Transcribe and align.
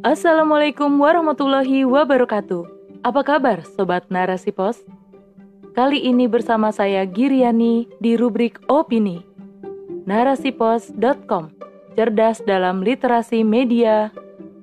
Assalamualaikum 0.00 0.96
warahmatullahi 0.96 1.84
wabarakatuh. 1.84 2.64
Apa 3.04 3.20
kabar 3.20 3.60
Sobat 3.76 4.08
Narasi 4.08 4.48
Pos? 4.48 4.80
Kali 5.76 6.00
ini 6.00 6.24
bersama 6.24 6.72
saya 6.72 7.04
Giriani 7.04 7.84
di 8.00 8.16
rubrik 8.16 8.56
Opini. 8.64 9.20
Narasipos.com 10.08 11.52
Cerdas 12.00 12.40
dalam 12.48 12.80
literasi 12.80 13.44
media, 13.44 14.08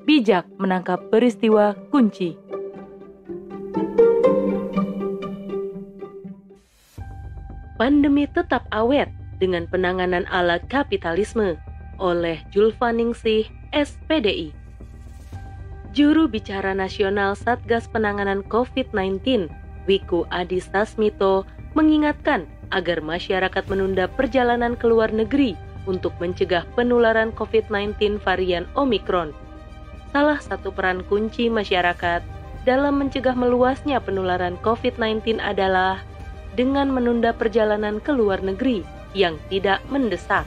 bijak 0.10 0.50
menangkap 0.58 1.06
peristiwa 1.14 1.78
kunci. 1.94 2.34
Pandemi 7.78 8.26
tetap 8.26 8.66
awet 8.74 9.14
dengan 9.38 9.70
penanganan 9.70 10.26
ala 10.34 10.58
kapitalisme 10.66 11.62
oleh 12.02 12.42
Julfaningsih 12.50 13.46
SPDI. 13.70 14.67
Juru 15.98 16.30
bicara 16.30 16.78
nasional 16.78 17.34
Satgas 17.34 17.90
Penanganan 17.90 18.46
COVID-19, 18.46 19.50
Wiku 19.90 20.30
Adi 20.30 20.62
Sasmito, 20.62 21.42
mengingatkan 21.74 22.46
agar 22.70 23.02
masyarakat 23.02 23.66
menunda 23.66 24.06
perjalanan 24.06 24.78
ke 24.78 24.86
luar 24.86 25.10
negeri 25.10 25.58
untuk 25.90 26.14
mencegah 26.22 26.70
penularan 26.78 27.34
COVID-19 27.34 28.22
varian 28.22 28.70
Omikron. 28.78 29.34
Salah 30.14 30.38
satu 30.38 30.70
peran 30.70 31.02
kunci 31.10 31.50
masyarakat 31.50 32.22
dalam 32.62 33.02
mencegah 33.02 33.34
meluasnya 33.34 33.98
penularan 33.98 34.54
COVID-19 34.62 35.42
adalah 35.42 35.98
dengan 36.54 36.94
menunda 36.94 37.34
perjalanan 37.34 37.98
ke 37.98 38.14
luar 38.14 38.46
negeri 38.46 38.86
yang 39.18 39.42
tidak 39.50 39.82
mendesak, 39.90 40.46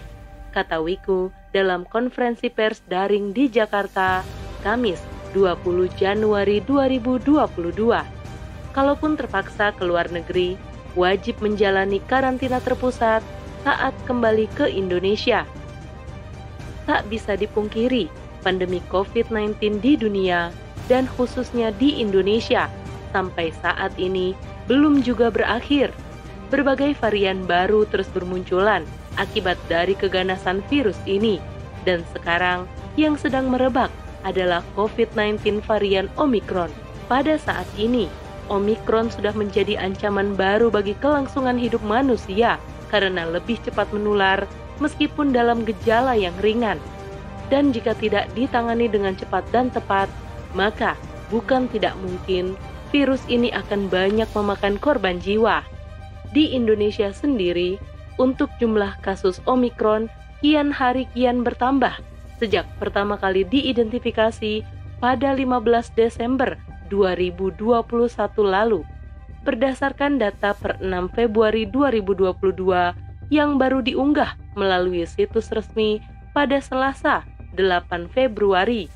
kata 0.54 0.78
Wiku 0.78 1.34
dalam 1.50 1.82
konferensi 1.90 2.46
pers 2.54 2.86
daring 2.86 3.34
di 3.34 3.50
Jakarta, 3.50 4.22
Kamis 4.62 5.18
20 5.32 5.90
Januari 5.96 6.62
2022. 6.64 7.26
Kalaupun 8.70 9.18
terpaksa 9.18 9.74
ke 9.74 9.82
luar 9.82 10.06
negeri, 10.14 10.54
wajib 10.94 11.38
menjalani 11.42 11.98
karantina 12.06 12.62
terpusat 12.62 13.22
saat 13.66 13.94
kembali 14.06 14.46
ke 14.54 14.70
Indonesia. 14.70 15.42
Tak 16.86 17.06
bisa 17.12 17.36
dipungkiri, 17.36 18.10
pandemi 18.42 18.80
COVID-19 18.88 19.78
di 19.78 19.94
dunia 19.94 20.50
dan 20.88 21.06
khususnya 21.14 21.70
di 21.76 22.02
Indonesia 22.02 22.66
sampai 23.14 23.54
saat 23.62 23.94
ini 23.98 24.34
belum 24.66 25.02
juga 25.02 25.30
berakhir. 25.30 25.90
Berbagai 26.50 26.98
varian 26.98 27.46
baru 27.46 27.86
terus 27.86 28.10
bermunculan 28.10 28.82
akibat 29.18 29.54
dari 29.70 29.94
keganasan 29.94 30.62
virus 30.66 30.98
ini, 31.06 31.38
dan 31.86 32.02
sekarang 32.10 32.66
yang 32.98 33.14
sedang 33.14 33.50
merebak 33.50 33.90
adalah 34.22 34.64
COVID-19 34.76 35.64
varian 35.64 36.06
Omikron. 36.20 36.68
Pada 37.10 37.36
saat 37.40 37.66
ini, 37.74 38.06
Omikron 38.50 39.08
sudah 39.14 39.30
menjadi 39.32 39.78
ancaman 39.78 40.34
baru 40.34 40.68
bagi 40.68 40.98
kelangsungan 40.98 41.54
hidup 41.56 41.80
manusia 41.86 42.58
karena 42.90 43.22
lebih 43.30 43.62
cepat 43.62 43.86
menular 43.94 44.44
meskipun 44.82 45.30
dalam 45.30 45.62
gejala 45.62 46.18
yang 46.18 46.34
ringan. 46.42 46.76
Dan 47.50 47.70
jika 47.70 47.94
tidak 47.98 48.30
ditangani 48.34 48.86
dengan 48.90 49.14
cepat 49.14 49.42
dan 49.54 49.70
tepat, 49.70 50.10
maka 50.54 50.98
bukan 51.30 51.70
tidak 51.70 51.94
mungkin 52.02 52.58
virus 52.90 53.22
ini 53.30 53.54
akan 53.54 53.86
banyak 53.86 54.26
memakan 54.34 54.74
korban 54.82 55.22
jiwa. 55.22 55.62
Di 56.30 56.54
Indonesia 56.54 57.10
sendiri, 57.10 57.78
untuk 58.18 58.50
jumlah 58.58 58.98
kasus 59.02 59.38
Omikron 59.46 60.10
kian 60.42 60.70
hari 60.74 61.06
kian 61.14 61.42
bertambah 61.46 62.09
sejak 62.40 62.64
pertama 62.80 63.20
kali 63.20 63.44
diidentifikasi 63.44 64.64
pada 64.98 65.36
15 65.36 65.92
Desember 65.92 66.56
2021 66.88 67.68
lalu. 68.40 68.80
Berdasarkan 69.44 70.20
data 70.20 70.56
per 70.56 70.80
6 70.80 71.16
Februari 71.16 71.68
2022 71.68 73.32
yang 73.32 73.56
baru 73.60 73.80
diunggah 73.84 74.36
melalui 74.56 75.04
situs 75.04 75.52
resmi 75.52 76.00
pada 76.32 76.60
Selasa 76.60 77.24
8 77.56 78.10
Februari, 78.12 78.90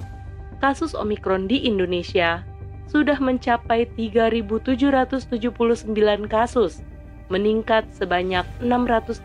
kasus 0.61 0.93
Omikron 0.93 1.49
di 1.49 1.65
Indonesia 1.65 2.45
sudah 2.89 3.17
mencapai 3.19 3.89
3.779 3.97 5.89
kasus, 6.29 6.85
meningkat 7.33 7.89
sebanyak 7.91 8.45
618 8.61 9.25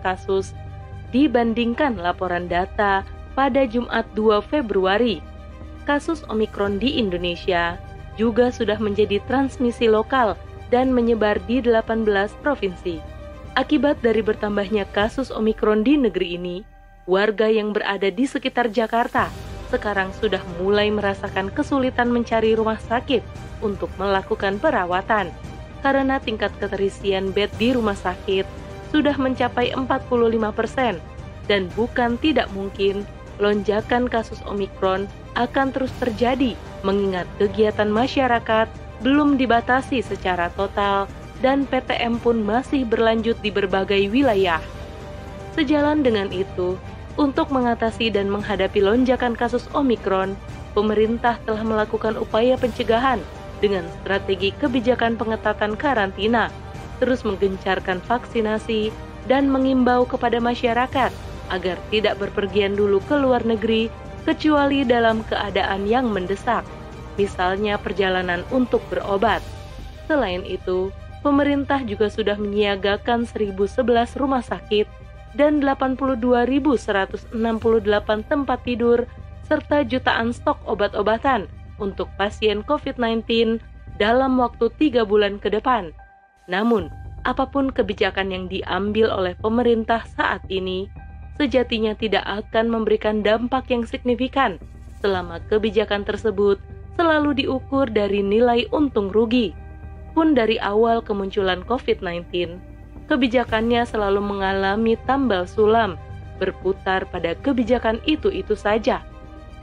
kasus 0.00 0.56
dibandingkan 1.12 2.00
laporan 2.00 2.48
data 2.48 3.04
pada 3.40 3.64
Jumat 3.64 4.04
2 4.12 4.44
Februari 4.52 5.24
kasus 5.88 6.20
Omikron 6.28 6.76
di 6.76 7.00
Indonesia 7.00 7.80
juga 8.20 8.52
sudah 8.52 8.76
menjadi 8.76 9.16
transmisi 9.24 9.88
lokal 9.88 10.36
dan 10.68 10.92
menyebar 10.92 11.40
di 11.48 11.64
18 11.64 12.04
provinsi. 12.44 13.00
Akibat 13.56 13.96
dari 14.04 14.20
bertambahnya 14.20 14.84
kasus 14.92 15.32
Omikron 15.32 15.80
di 15.80 15.96
negeri 15.96 16.36
ini, 16.36 16.56
warga 17.08 17.48
yang 17.48 17.72
berada 17.72 18.12
di 18.12 18.28
sekitar 18.28 18.68
Jakarta 18.68 19.32
sekarang 19.72 20.12
sudah 20.20 20.44
mulai 20.60 20.92
merasakan 20.92 21.48
kesulitan 21.48 22.12
mencari 22.12 22.52
rumah 22.52 22.76
sakit 22.92 23.24
untuk 23.64 23.88
melakukan 23.96 24.60
perawatan 24.60 25.32
karena 25.80 26.20
tingkat 26.20 26.52
keterisian 26.60 27.32
bed 27.32 27.48
di 27.56 27.72
rumah 27.72 27.96
sakit 27.96 28.44
sudah 28.92 29.16
mencapai 29.16 29.72
45% 29.72 31.00
dan 31.48 31.72
bukan 31.72 32.20
tidak 32.20 32.52
mungkin 32.52 33.08
lonjakan 33.40 34.06
kasus 34.06 34.38
Omikron 34.44 35.08
akan 35.34 35.72
terus 35.72 35.90
terjadi 35.98 36.54
mengingat 36.84 37.26
kegiatan 37.40 37.88
masyarakat 37.88 38.68
belum 39.00 39.40
dibatasi 39.40 40.04
secara 40.04 40.52
total 40.54 41.08
dan 41.40 41.64
PTM 41.64 42.20
pun 42.20 42.44
masih 42.44 42.84
berlanjut 42.84 43.40
di 43.40 43.48
berbagai 43.48 44.12
wilayah. 44.12 44.60
Sejalan 45.56 46.04
dengan 46.04 46.28
itu, 46.30 46.76
untuk 47.16 47.48
mengatasi 47.50 48.12
dan 48.12 48.28
menghadapi 48.28 48.84
lonjakan 48.84 49.34
kasus 49.34 49.66
Omikron, 49.72 50.36
pemerintah 50.76 51.40
telah 51.48 51.64
melakukan 51.64 52.14
upaya 52.20 52.54
pencegahan 52.60 53.18
dengan 53.58 53.88
strategi 54.00 54.52
kebijakan 54.56 55.16
pengetatan 55.16 55.74
karantina, 55.74 56.52
terus 57.00 57.24
menggencarkan 57.24 57.98
vaksinasi, 58.04 58.92
dan 59.28 59.48
mengimbau 59.48 60.08
kepada 60.08 60.40
masyarakat 60.40 61.12
agar 61.50 61.76
tidak 61.90 62.16
berpergian 62.22 62.78
dulu 62.78 63.02
ke 63.04 63.18
luar 63.18 63.42
negeri 63.42 63.90
kecuali 64.24 64.86
dalam 64.86 65.26
keadaan 65.26 65.84
yang 65.90 66.08
mendesak, 66.08 66.62
misalnya 67.18 67.76
perjalanan 67.76 68.46
untuk 68.54 68.80
berobat. 68.88 69.42
Selain 70.06 70.42
itu, 70.46 70.94
pemerintah 71.22 71.82
juga 71.84 72.08
sudah 72.08 72.38
menyiagakan 72.38 73.26
1011 73.26 74.16
rumah 74.18 74.42
sakit 74.42 74.86
dan 75.34 75.62
82.168 75.62 77.30
tempat 78.26 78.58
tidur 78.66 79.06
serta 79.46 79.82
jutaan 79.86 80.30
stok 80.34 80.58
obat-obatan 80.66 81.46
untuk 81.82 82.06
pasien 82.14 82.62
COVID-19 82.66 83.58
dalam 83.98 84.38
waktu 84.38 84.70
tiga 84.78 85.02
bulan 85.02 85.38
ke 85.42 85.50
depan. 85.50 85.90
Namun, 86.46 86.90
apa 87.22 87.44
pun 87.46 87.68
kebijakan 87.68 88.32
yang 88.32 88.44
diambil 88.48 89.12
oleh 89.12 89.34
pemerintah 89.38 90.02
saat 90.16 90.40
ini, 90.48 90.88
sejatinya 91.40 91.96
tidak 91.96 92.28
akan 92.28 92.68
memberikan 92.68 93.24
dampak 93.24 93.72
yang 93.72 93.88
signifikan 93.88 94.60
selama 95.00 95.40
kebijakan 95.48 96.04
tersebut 96.04 96.60
selalu 97.00 97.32
diukur 97.32 97.88
dari 97.88 98.20
nilai 98.20 98.68
untung 98.76 99.08
rugi. 99.08 99.56
Pun 100.12 100.36
dari 100.36 100.60
awal 100.60 101.00
kemunculan 101.00 101.64
COVID-19, 101.64 102.60
kebijakannya 103.08 103.88
selalu 103.88 104.20
mengalami 104.20 105.00
tambal 105.08 105.48
sulam, 105.48 105.96
berputar 106.36 107.08
pada 107.08 107.32
kebijakan 107.40 108.04
itu-itu 108.04 108.52
saja, 108.52 109.00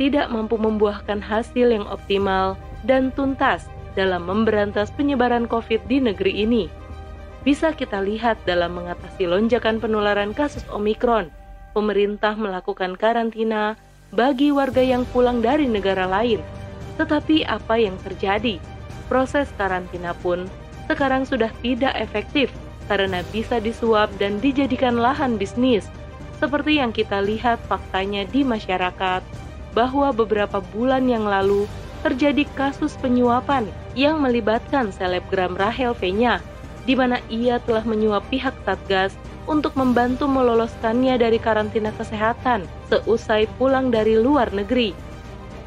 tidak 0.02 0.34
mampu 0.34 0.58
membuahkan 0.58 1.22
hasil 1.22 1.70
yang 1.70 1.86
optimal 1.86 2.58
dan 2.90 3.14
tuntas 3.14 3.70
dalam 3.94 4.26
memberantas 4.26 4.90
penyebaran 4.98 5.46
COVID 5.46 5.86
di 5.86 6.02
negeri 6.02 6.42
ini. 6.42 6.66
Bisa 7.46 7.70
kita 7.76 8.02
lihat 8.02 8.40
dalam 8.50 8.74
mengatasi 8.74 9.30
lonjakan 9.30 9.78
penularan 9.78 10.34
kasus 10.34 10.66
Omikron 10.74 11.37
pemerintah 11.78 12.34
melakukan 12.34 12.98
karantina 12.98 13.78
bagi 14.10 14.50
warga 14.50 14.82
yang 14.82 15.06
pulang 15.14 15.46
dari 15.46 15.70
negara 15.70 16.10
lain. 16.10 16.42
Tetapi 16.98 17.46
apa 17.46 17.78
yang 17.78 17.94
terjadi? 18.02 18.58
Proses 19.06 19.46
karantina 19.54 20.18
pun 20.18 20.50
sekarang 20.90 21.30
sudah 21.30 21.54
tidak 21.62 21.94
efektif 21.94 22.50
karena 22.90 23.22
bisa 23.30 23.62
disuap 23.62 24.10
dan 24.18 24.42
dijadikan 24.42 24.98
lahan 24.98 25.38
bisnis. 25.38 25.86
Seperti 26.42 26.82
yang 26.82 26.90
kita 26.90 27.22
lihat 27.22 27.62
faktanya 27.70 28.26
di 28.26 28.42
masyarakat, 28.42 29.22
bahwa 29.78 30.10
beberapa 30.10 30.58
bulan 30.74 31.06
yang 31.06 31.30
lalu 31.30 31.70
terjadi 32.02 32.50
kasus 32.58 32.98
penyuapan 32.98 33.70
yang 33.94 34.18
melibatkan 34.22 34.90
selebgram 34.90 35.54
Rahel 35.54 35.94
V-nya, 35.98 36.42
di 36.88 36.98
mana 36.98 37.22
ia 37.28 37.62
telah 37.62 37.84
menyuap 37.84 38.26
pihak 38.32 38.54
Satgas 38.64 39.14
untuk 39.48 39.74
membantu 39.80 40.28
meloloskannya 40.28 41.16
dari 41.16 41.40
karantina 41.40 41.90
kesehatan 41.96 42.68
seusai 42.92 43.48
pulang 43.56 43.90
dari 43.90 44.20
luar 44.20 44.52
negeri. 44.52 44.92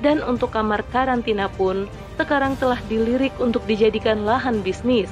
Dan 0.00 0.24
untuk 0.24 0.52
kamar 0.52 0.84
karantina 0.92 1.48
pun 1.52 1.88
sekarang 2.16 2.56
telah 2.56 2.80
dilirik 2.88 3.32
untuk 3.40 3.64
dijadikan 3.64 4.24
lahan 4.28 4.60
bisnis. 4.60 5.08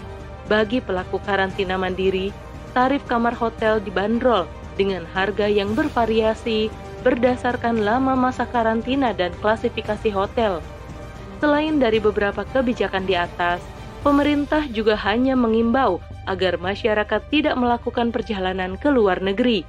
Bagi 0.48 0.80
pelaku 0.80 1.20
karantina 1.24 1.76
mandiri, 1.76 2.32
tarif 2.72 3.04
kamar 3.04 3.36
hotel 3.36 3.80
dibanderol 3.84 4.48
dengan 4.80 5.04
harga 5.12 5.44
yang 5.44 5.76
bervariasi 5.76 6.72
berdasarkan 7.04 7.84
lama 7.84 8.16
masa 8.16 8.48
karantina 8.48 9.12
dan 9.12 9.32
klasifikasi 9.44 10.08
hotel. 10.12 10.64
Selain 11.38 11.76
dari 11.76 12.00
beberapa 12.00 12.42
kebijakan 12.48 13.04
di 13.04 13.14
atas, 13.14 13.60
pemerintah 14.02 14.66
juga 14.72 14.98
hanya 14.98 15.38
mengimbau 15.38 16.00
agar 16.28 16.60
masyarakat 16.60 17.24
tidak 17.32 17.56
melakukan 17.56 18.12
perjalanan 18.12 18.76
ke 18.76 18.92
luar 18.92 19.24
negeri. 19.24 19.64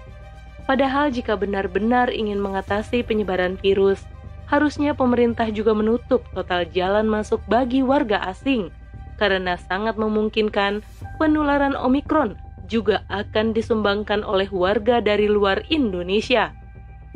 Padahal 0.68 1.10
jika 1.10 1.34
benar-benar 1.34 2.14
ingin 2.14 2.38
mengatasi 2.38 3.02
penyebaran 3.02 3.58
virus, 3.58 4.04
harusnya 4.46 4.94
pemerintah 4.94 5.50
juga 5.50 5.74
menutup 5.74 6.22
total 6.36 6.68
jalan 6.70 7.10
masuk 7.10 7.42
bagi 7.50 7.82
warga 7.82 8.22
asing, 8.28 8.70
karena 9.18 9.58
sangat 9.58 9.98
memungkinkan 9.98 10.86
penularan 11.18 11.74
Omikron 11.74 12.38
juga 12.70 13.02
akan 13.10 13.58
disumbangkan 13.58 14.22
oleh 14.22 14.46
warga 14.54 15.02
dari 15.02 15.26
luar 15.26 15.66
Indonesia. 15.74 16.54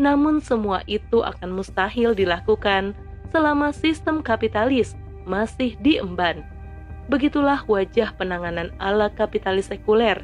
Namun 0.01 0.42
semua 0.42 0.81
itu 0.90 1.22
akan 1.22 1.54
mustahil 1.54 2.18
dilakukan 2.18 2.98
selama 3.30 3.69
sistem 3.69 4.25
kapitalis 4.25 4.98
masih 5.30 5.78
diemban. 5.81 6.53
Begitulah 7.12 7.68
wajah 7.68 8.16
penanganan 8.16 8.72
ala 8.80 9.12
kapitalis 9.12 9.68
sekuler, 9.68 10.24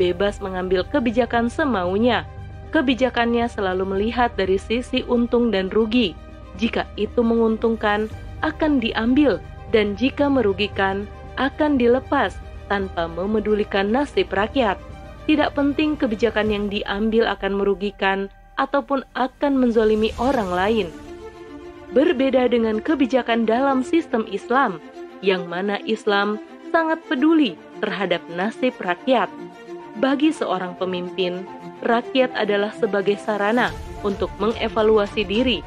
bebas 0.00 0.40
mengambil 0.40 0.84
kebijakan 0.88 1.52
semaunya. 1.52 2.24
Kebijakannya 2.72 3.46
selalu 3.46 3.84
melihat 3.86 4.34
dari 4.34 4.58
sisi 4.58 5.06
untung 5.06 5.54
dan 5.54 5.70
rugi, 5.70 6.16
jika 6.58 6.86
itu 6.98 7.22
menguntungkan, 7.22 8.10
akan 8.42 8.82
diambil, 8.82 9.38
dan 9.70 9.94
jika 9.94 10.26
merugikan, 10.26 11.06
akan 11.36 11.78
dilepas 11.78 12.34
tanpa 12.66 13.10
memedulikan 13.10 13.90
nasib 13.90 14.30
rakyat. 14.30 14.78
Tidak 15.24 15.56
penting 15.56 15.96
kebijakan 15.96 16.52
yang 16.52 16.66
diambil 16.68 17.24
akan 17.30 17.56
merugikan 17.56 18.28
ataupun 18.60 19.02
akan 19.16 19.52
menzolimi 19.56 20.12
orang 20.20 20.50
lain. 20.52 20.88
Berbeda 21.94 22.50
dengan 22.50 22.82
kebijakan 22.82 23.46
dalam 23.46 23.86
sistem 23.86 24.26
Islam, 24.28 24.82
yang 25.24 25.48
mana 25.48 25.80
Islam 25.88 26.36
sangat 26.68 27.00
peduli 27.08 27.56
terhadap 27.80 28.20
nasib 28.28 28.76
rakyat. 28.76 29.32
Bagi 29.96 30.36
seorang 30.36 30.76
pemimpin, 30.76 31.48
rakyat 31.80 32.36
adalah 32.36 32.76
sebagai 32.76 33.16
sarana 33.16 33.72
untuk 34.04 34.28
mengevaluasi 34.36 35.24
diri 35.24 35.64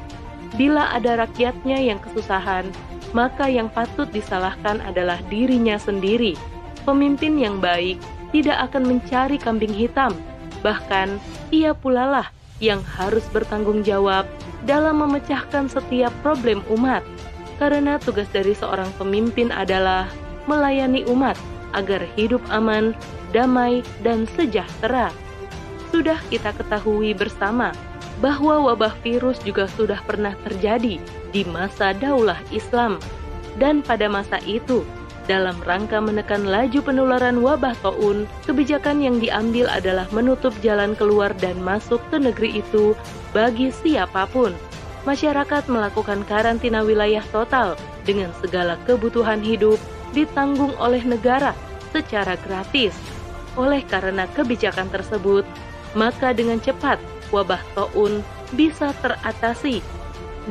Bila 0.56 0.96
ada 0.96 1.20
rakyatnya 1.20 1.76
yang 1.76 2.00
kesusahan, 2.00 2.64
maka 3.12 3.50
yang 3.50 3.68
patut 3.68 4.08
disalahkan 4.08 4.80
adalah 4.80 5.20
dirinya 5.28 5.76
sendiri. 5.76 6.38
Pemimpin 6.88 7.36
yang 7.36 7.60
baik 7.60 8.00
tidak 8.32 8.72
akan 8.72 8.96
mencari 8.96 9.36
kambing 9.36 9.74
hitam, 9.74 10.16
bahkan 10.64 11.20
ia 11.52 11.76
pula 11.76 12.08
lah 12.08 12.26
yang 12.64 12.80
harus 12.96 13.24
bertanggung 13.28 13.84
jawab 13.84 14.24
dalam 14.64 15.04
memecahkan 15.04 15.68
setiap 15.68 16.12
problem 16.24 16.64
umat. 16.72 17.04
Karena 17.58 17.98
tugas 17.98 18.30
dari 18.30 18.54
seorang 18.54 18.88
pemimpin 18.96 19.50
adalah 19.50 20.06
melayani 20.46 21.02
umat 21.10 21.34
agar 21.76 22.06
hidup 22.14 22.40
aman, 22.48 22.94
damai, 23.34 23.84
dan 24.00 24.24
sejahtera. 24.38 25.12
Sudah 25.90 26.16
kita 26.32 26.54
ketahui 26.54 27.12
bersama 27.12 27.74
bahwa 28.22 28.72
wabah 28.72 28.94
virus 29.02 29.38
juga 29.42 29.66
sudah 29.74 29.98
pernah 30.06 30.34
terjadi 30.46 30.98
di 31.30 31.42
masa 31.46 31.94
Daulah 31.94 32.38
Islam. 32.54 32.98
Dan 33.58 33.82
pada 33.82 34.06
masa 34.06 34.38
itu, 34.46 34.86
dalam 35.28 35.58
rangka 35.66 36.00
menekan 36.00 36.48
laju 36.48 36.80
penularan 36.80 37.44
wabah 37.44 37.76
taun, 37.84 38.24
kebijakan 38.48 39.02
yang 39.04 39.20
diambil 39.20 39.68
adalah 39.68 40.08
menutup 40.14 40.56
jalan 40.64 40.96
keluar 40.96 41.34
dan 41.36 41.58
masuk 41.60 42.00
ke 42.08 42.16
negeri 42.16 42.64
itu 42.64 42.96
bagi 43.36 43.68
siapa 43.68 44.24
pun. 44.30 44.56
Masyarakat 45.08 45.72
melakukan 45.72 46.20
karantina 46.28 46.84
wilayah 46.84 47.24
total 47.32 47.80
dengan 48.04 48.28
segala 48.44 48.76
kebutuhan 48.84 49.40
hidup 49.40 49.80
ditanggung 50.12 50.76
oleh 50.76 51.00
negara 51.00 51.56
secara 51.96 52.36
gratis. 52.44 52.92
Oleh 53.56 53.80
karena 53.88 54.28
kebijakan 54.36 54.92
tersebut, 54.92 55.48
maka 55.96 56.36
dengan 56.36 56.60
cepat 56.60 57.00
wabah 57.32 57.64
taun 57.72 58.20
bisa 58.52 58.92
teratasi. 59.00 59.80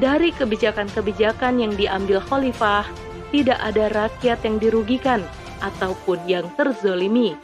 Dari 0.01 0.33
kebijakan-kebijakan 0.33 1.62
yang 1.62 1.77
diambil 1.77 2.18
khalifah, 2.25 2.89
tidak 3.30 3.62
ada 3.62 3.94
rakyat 3.94 4.42
yang 4.42 4.57
dirugikan 4.57 5.21
ataupun 5.62 6.18
yang 6.25 6.50
terzolimi. 6.57 7.38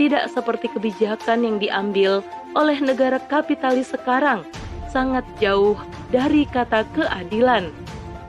Tidak 0.00 0.32
seperti 0.32 0.72
kebijakan 0.72 1.44
yang 1.44 1.56
diambil 1.60 2.24
oleh 2.56 2.80
negara 2.80 3.20
kapitalis 3.20 3.92
sekarang, 3.92 4.40
sangat 4.88 5.24
jauh 5.36 5.76
dari 6.10 6.46
kata 6.46 6.86
keadilan. 6.94 7.70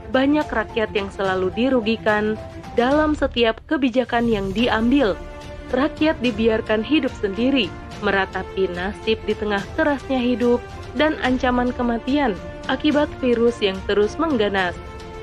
Banyak 0.10 0.48
rakyat 0.48 0.96
yang 0.96 1.12
selalu 1.12 1.52
dirugikan 1.54 2.40
dalam 2.80 3.18
setiap 3.18 3.60
kebijakan 3.68 4.30
yang 4.30 4.54
diambil. 4.56 5.20
Rakyat 5.76 6.24
dibiarkan 6.24 6.80
hidup 6.80 7.12
sendiri, 7.20 7.68
meratapi 8.00 8.72
nasib 8.72 9.20
di 9.28 9.36
tengah 9.36 9.60
kerasnya 9.76 10.22
hidup 10.22 10.64
dan 10.96 11.20
ancaman 11.26 11.76
kematian 11.76 12.38
akibat 12.72 13.12
virus 13.20 13.60
yang 13.60 13.76
terus 13.84 14.16
mengganas. 14.16 14.78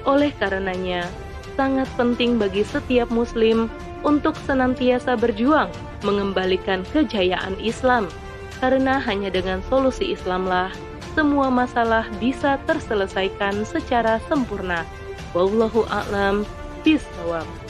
Oleh 0.04 0.36
karenanya, 0.36 1.08
sangat 1.56 1.88
penting 1.96 2.36
bagi 2.36 2.60
setiap 2.60 3.08
Muslim 3.08 3.72
untuk 4.04 4.36
senantiasa 4.44 5.16
berjuang 5.16 5.72
mengembalikan 6.04 6.84
kejayaan 6.92 7.56
Islam, 7.56 8.04
karena 8.60 9.00
hanya 9.00 9.32
dengan 9.32 9.64
solusi 9.72 10.12
Islamlah 10.12 10.68
semua 11.14 11.48
masalah 11.48 12.10
bisa 12.18 12.58
terselesaikan 12.66 13.62
secara 13.62 14.18
sempurna. 14.26 14.82
Wallahu 15.32 15.86
a'lam 15.86 16.42
bishawab. 16.82 17.63